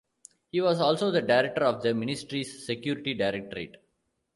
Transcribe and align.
He 0.51 0.59
was 0.61 0.81
also 0.81 1.11
the 1.11 1.21
director 1.21 1.63
of 1.63 1.83
the 1.83 1.93
ministry's 1.93 2.65
security 2.65 3.13
directorate. 3.13 3.75